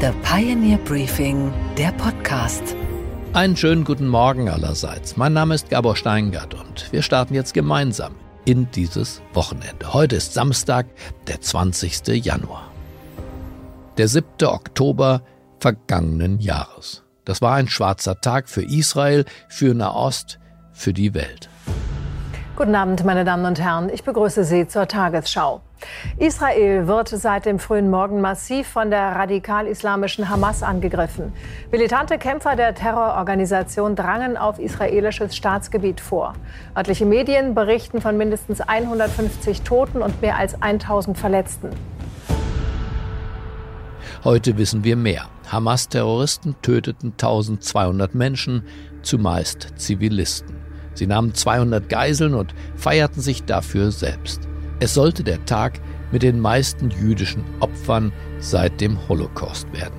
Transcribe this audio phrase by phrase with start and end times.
[0.00, 2.62] The Pioneer Briefing, der Podcast.
[3.32, 5.16] Einen schönen guten Morgen allerseits.
[5.16, 8.14] Mein Name ist Gabor Steingart und wir starten jetzt gemeinsam
[8.44, 9.92] in dieses Wochenende.
[9.92, 10.86] Heute ist Samstag,
[11.26, 12.24] der 20.
[12.24, 12.70] Januar.
[13.96, 14.24] Der 7.
[14.44, 15.22] Oktober
[15.58, 17.02] vergangenen Jahres.
[17.24, 20.38] Das war ein schwarzer Tag für Israel, für Nahost,
[20.72, 21.50] für die Welt.
[22.54, 23.90] Guten Abend, meine Damen und Herren.
[23.92, 25.60] Ich begrüße Sie zur Tagesschau.
[26.18, 31.32] Israel wird seit dem frühen Morgen massiv von der radikal-islamischen Hamas angegriffen.
[31.70, 36.34] Militante Kämpfer der Terrororganisation drangen auf israelisches Staatsgebiet vor.
[36.76, 41.70] Örtliche Medien berichten von mindestens 150 Toten und mehr als 1000 Verletzten.
[44.24, 45.26] Heute wissen wir mehr.
[45.50, 48.64] Hamas-Terroristen töteten 1200 Menschen,
[49.02, 50.56] zumeist Zivilisten.
[50.94, 54.48] Sie nahmen 200 Geiseln und feierten sich dafür selbst.
[54.80, 55.80] Es sollte der Tag
[56.12, 59.98] mit den meisten jüdischen Opfern seit dem Holocaust werden.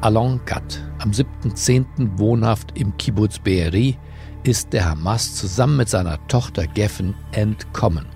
[0.00, 2.18] Alon Gad, am 7.10.
[2.18, 3.96] wohnhaft im Kibbutz Be'eri,
[4.44, 8.06] ist der Hamas zusammen mit seiner Tochter Geffen entkommen.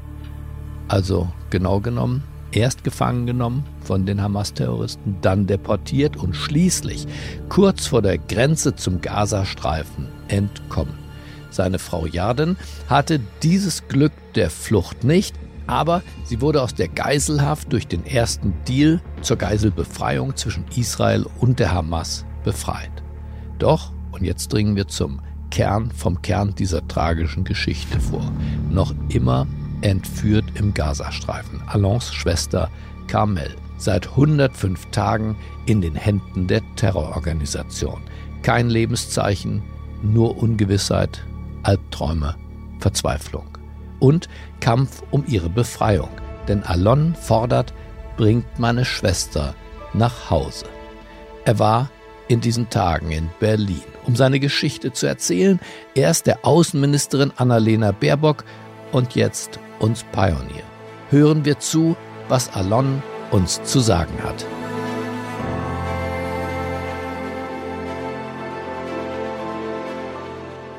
[0.89, 7.07] Also genau genommen, erst gefangen genommen von den Hamas-Terroristen, dann deportiert und schließlich
[7.49, 10.95] kurz vor der Grenze zum Gazastreifen entkommen.
[11.51, 12.57] Seine Frau Jarden
[12.89, 15.35] hatte dieses Glück der Flucht nicht,
[15.67, 21.59] aber sie wurde aus der Geiselhaft durch den ersten Deal zur Geiselbefreiung zwischen Israel und
[21.59, 22.91] der Hamas befreit.
[23.59, 28.31] Doch, und jetzt dringen wir zum Kern vom Kern dieser tragischen Geschichte vor,
[28.71, 29.47] noch immer
[29.81, 31.63] entführt im Gazastreifen.
[31.67, 32.71] Alons Schwester
[33.07, 35.37] Carmel, seit 105 Tagen
[35.67, 38.01] in den Händen der Terrororganisation.
[38.43, 39.63] Kein Lebenszeichen,
[40.03, 41.25] nur Ungewissheit,
[41.63, 42.37] Albträume,
[42.81, 43.56] Verzweiflung
[43.99, 44.29] und
[44.61, 46.11] Kampf um ihre Befreiung.
[46.49, 47.73] Denn Alon fordert,
[48.17, 49.55] bringt meine Schwester
[49.93, 50.67] nach Hause.
[51.45, 51.91] Er war
[52.29, 55.61] in diesen Tagen in Berlin, um seine Geschichte zu erzählen.
[55.95, 58.45] Erst der Außenministerin Annalena Baerbock
[58.93, 60.65] und jetzt uns Pioneer.
[61.11, 61.97] Hören wir zu,
[62.29, 64.45] was Alon uns zu sagen hat.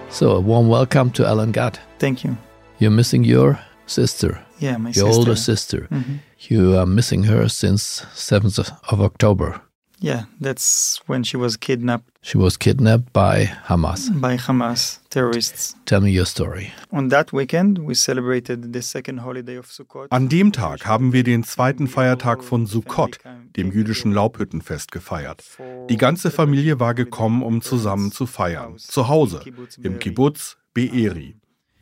[0.09, 1.79] So, a warm welcome to Alan Gatt.
[1.99, 2.38] Thank you.
[2.79, 4.39] You're missing your sister.
[4.59, 5.19] Yeah, my your sister.
[5.19, 5.88] older sister.
[5.89, 6.19] Mhm.
[6.49, 9.61] You are missing her since 7th of- of October.
[9.99, 14.11] Yeah, that's when she was kidnapped She was kidnapped by Hamas.
[14.21, 15.75] by Hamas terrorists.
[15.85, 16.71] Tell me your story.
[16.91, 20.07] On that weekend, we celebrated the second holiday of Sukkot.
[20.11, 23.17] An dem Tag haben wir den zweiten Feiertag von Sukkot,
[23.55, 25.43] dem jüdischen Laubhüttenfest, gefeiert.
[25.89, 28.77] Die ganze Familie war gekommen, um zusammen zu feiern.
[28.77, 29.41] Zu Hause,
[29.81, 31.37] im Kibbutz Be'eri.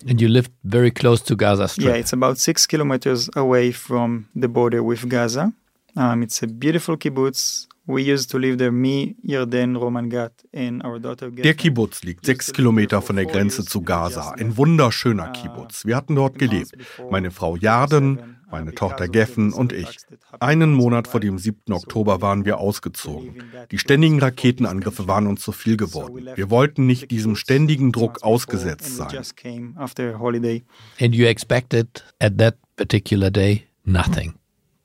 [0.08, 1.88] And you lived very close to Gaza Strip.
[1.88, 5.54] Yeah, it's about six kilometers away from the border with Gaza.
[5.96, 7.68] Um, it's a beautiful kibbutz.
[7.88, 11.30] We used to live there, me, Yarden, Roman Gat, and our daughter.
[11.30, 11.58] Der Geffen.
[11.58, 14.32] Kibbutz liegt sechs Kilometer von der Grenze zu Gaza.
[14.32, 15.86] Ein wunderschöner Kibbutz.
[15.86, 16.72] Wir hatten dort gelebt.
[17.12, 19.98] Meine Frau Jarden, meine Tochter Geffen und ich.
[20.40, 21.74] Einen Monat vor dem 7.
[21.74, 23.44] Oktober waren wir ausgezogen.
[23.72, 26.30] Die ständigen Raketenangriffe waren uns zu viel geworden.
[26.36, 29.18] Wir wollten nicht diesem ständigen Druck ausgesetzt sein.
[31.02, 34.36] And you expected at that particular day nothing.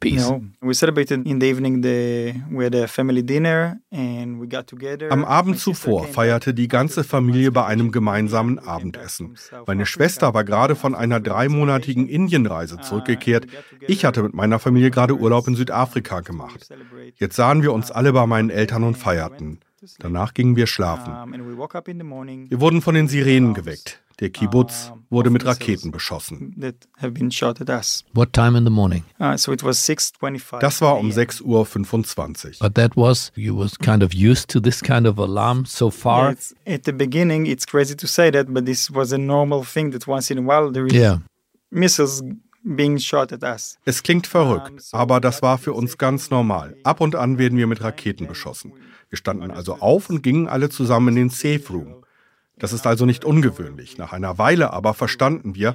[0.00, 0.30] Peace.
[0.30, 1.82] No, we celebrated in the evening.
[1.82, 5.12] The we had a family dinner and we got together.
[5.12, 9.36] Am Abend zuvor feierte die ganze Familie bei einem gemeinsamen Abendessen.
[9.66, 9.84] Meine.
[9.84, 13.46] Schwester war gerade von einer dreimonatigen Indienreise zurückgekehrt.
[13.86, 16.68] Ich hatte mit meiner Familie gerade Urlaub in Südafrika gemacht.
[17.16, 19.60] Jetzt sahen wir uns alle bei meinen Eltern und feierten.
[19.98, 21.12] Danach gingen wir schlafen.
[22.48, 24.00] Wir wurden von den Sirenen geweckt.
[24.20, 26.54] Der Kibbutz wurde mit Raketen beschossen.
[28.12, 29.04] What time in the morning?
[29.36, 30.60] So it was 6:25.
[30.60, 31.18] Das war um a.m.
[31.18, 32.52] 6.25 Uhr.
[32.60, 36.36] But that was, you was kind of used to this kind of alarm so far.
[36.66, 40.06] at the beginning, it's crazy to say that, but this was a normal thing that
[40.06, 41.20] once in a while there is Yeah.
[41.70, 42.22] missiles
[42.62, 43.78] being shot at us.
[43.86, 46.76] Es klingt verrückt, aber das war für uns ganz normal.
[46.84, 48.72] Ab und an werden wir mit Raketen beschossen.
[49.08, 52.04] Wir standen also auf und gingen alle zusammen in den Safe Room.
[52.60, 53.98] Das ist also nicht ungewöhnlich.
[53.98, 55.74] Nach einer Weile aber verstanden wir,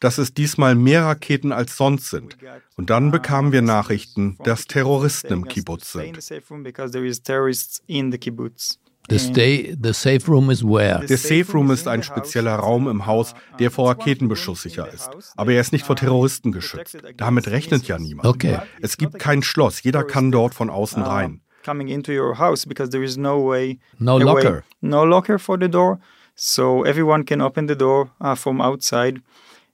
[0.00, 2.36] dass es diesmal mehr Raketen als sonst sind.
[2.76, 6.22] Und dann bekamen wir Nachrichten, dass Terroristen im Kibbutz sind.
[6.22, 8.78] the kibbutz.
[9.08, 11.04] The stay, the safe room is where?
[11.06, 15.10] Der Safe Room ist ein spezieller Raum im Haus, der vor Raketenbeschuss sicher ist.
[15.36, 16.98] Aber er ist nicht vor Terroristen geschützt.
[17.16, 18.26] Damit rechnet ja niemand.
[18.26, 18.58] Okay.
[18.82, 21.40] Es gibt kein Schloss, jeder kann dort von außen rein.
[21.64, 24.62] coming into your house because there is no way No a way- locker.
[24.82, 25.98] no locker for the door
[26.36, 29.20] so everyone can open the door uh, from outside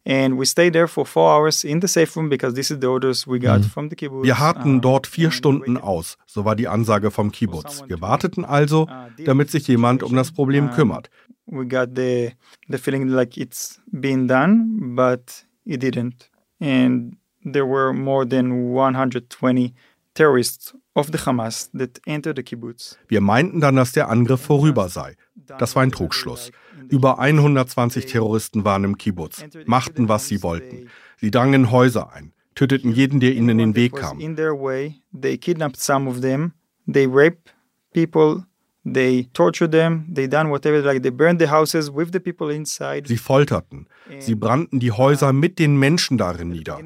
[0.05, 2.89] And we stayed there for four hours in the safe room because this is the
[2.89, 3.71] orders we got Mhm.
[3.71, 4.25] from the kibbutz.
[4.25, 7.85] Wir harten Uh, dort vier Stunden aus, so war die Ansage vom Kibbutz.
[7.87, 8.89] Wir warteten also,
[9.25, 11.09] damit sich jemand um das Problem kümmert.
[11.47, 12.33] we got the
[12.69, 16.31] the feeling like it's been done, but it didn't.
[16.61, 17.15] And
[17.45, 19.73] there were more than 120
[20.15, 22.99] terrorists of the Hamas that entered the kibbutz.
[23.09, 25.17] Wir meinten dann, dass der Angriff vorüber sei.
[25.59, 26.51] Das war ein Trugschluss.
[26.89, 30.89] Über 120 Terroristen waren im Kibbutz, machten, was sie wollten.
[31.19, 34.21] Sie drangen in Häuser ein, töteten jeden, der ihnen in den Weg kam.
[34.21, 36.53] In their way, they kidnapped some of them.
[36.93, 37.55] They raped
[37.95, 38.45] people.
[38.85, 40.13] They tortured them.
[40.13, 40.83] They done whatever.
[40.83, 43.07] Like they burned the houses with the people inside.
[43.07, 43.87] Sie folterten.
[44.19, 46.81] Sie brannten die Häuser mit den Menschen darin nieder.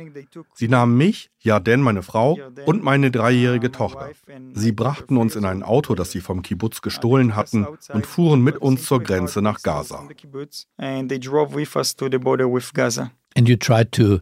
[0.54, 4.10] Sie nahmen mich, Yarden, meine Frau, und meine dreijährige Tochter.
[4.52, 8.58] Sie brachten uns in ein Auto, das sie vom Kibbutz gestohlen hatten, und fuhren mit
[8.58, 10.06] uns zur Grenze nach Gaza.
[10.76, 13.10] And they drove with us to the border with Gaza.
[13.34, 14.20] And you tried to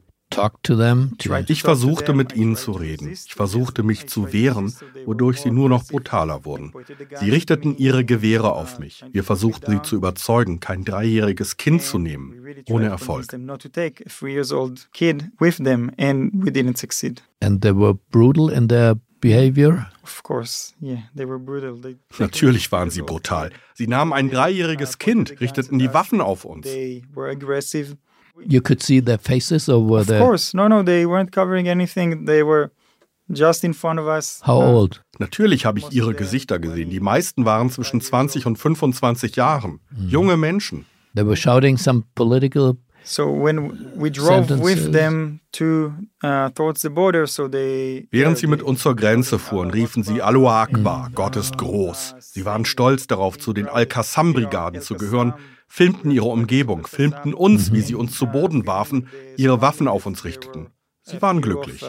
[1.47, 3.13] Ich versuchte mit ihnen zu reden.
[3.13, 4.75] Ich versuchte mich zu wehren,
[5.07, 6.73] wodurch sie nur noch brutaler wurden.
[7.21, 9.05] Sie richteten ihre Gewehre auf mich.
[9.13, 12.35] Wir versuchten sie zu überzeugen, kein dreijähriges Kind zu nehmen.
[12.69, 13.33] Ohne Erfolg.
[17.41, 19.87] And they were brutal in their behavior?
[22.19, 23.51] Natürlich waren sie brutal.
[23.75, 26.67] Sie nahmen ein dreijähriges Kind, richteten die Waffen auf uns.
[28.47, 31.69] You could see their faces or were Of they course, no, no, they weren't covering
[31.69, 32.27] anything.
[32.27, 32.71] They were
[33.31, 34.41] just in front of us.
[34.45, 35.03] how Uh, old?
[35.19, 36.91] Natürlich habe ich ihre Gesichter gesehen.
[36.91, 39.81] Die meisten waren zwischen 20 und 25 Jahren.
[39.97, 40.85] Junge Menschen.
[41.15, 44.65] They were shouting some political So when we drove Sentences.
[44.65, 45.93] with them to
[46.23, 50.23] uh, towards the border, so they Während sie mit uns zur Grenze fuhren, riefen sie
[50.23, 52.15] Aloha Akbar, Gott ist groß.
[52.19, 55.35] Sie waren stolz darauf, zu den Al-Qassam-Brigaden zu gehören,
[55.69, 60.25] filmten ihre Umgebung, filmten uns, wie sie uns zu Boden warfen, ihre Waffen auf uns
[60.25, 60.71] richteten.
[61.03, 61.83] Sie waren glücklich.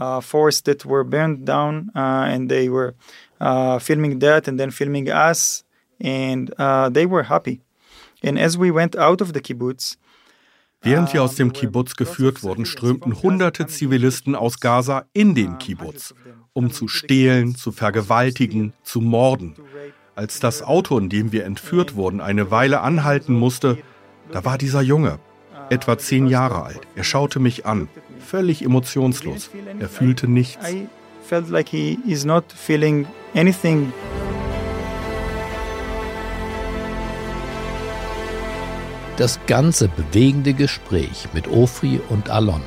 [0.00, 2.94] Uh, forests that were burned down, uh, and they were
[3.40, 5.64] uh, filming that and then filming us,
[6.00, 6.54] and
[6.94, 7.60] they were happy.
[8.22, 9.96] And as we went out of the kibbutz,
[10.82, 16.14] Während wir aus dem Kibbutz geführt wurden, strömten hunderte Zivilisten aus Gaza in den Kibbutz,
[16.52, 19.54] um zu stehlen, zu vergewaltigen, zu morden.
[20.14, 23.78] Als das Auto, in dem wir entführt wurden, eine Weile anhalten musste,
[24.30, 25.18] da war dieser Junge,
[25.70, 26.80] etwa zehn Jahre alt.
[26.94, 27.88] Er schaute mich an,
[28.18, 29.50] völlig emotionslos.
[29.78, 30.68] Er fühlte nichts.
[30.68, 30.88] I
[31.22, 32.44] felt like he is not.
[39.18, 42.62] Das ganze bewegende Gespräch mit Ofri und Alon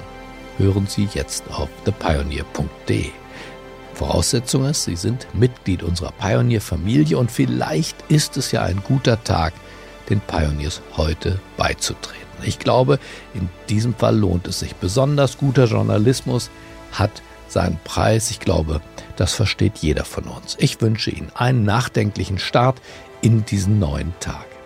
[0.57, 3.06] hören Sie jetzt auf thepioneer.de.
[3.94, 9.53] Voraussetzung ist, Sie sind Mitglied unserer Pioneer-Familie und vielleicht ist es ja ein guter Tag,
[10.09, 12.27] den Pioneers heute beizutreten.
[12.44, 13.00] Ich glaube,
[13.33, 14.75] in diesem Fall lohnt es sich.
[14.75, 16.50] Besonders guter Journalismus
[16.92, 18.30] hat seinen Preis.
[18.30, 18.81] Ich glaube,
[19.15, 20.57] das versteht jeder von uns.
[20.59, 22.81] Ich wünsche Ihnen einen nachdenklichen Start
[23.21, 24.50] in diesen neuen Tag.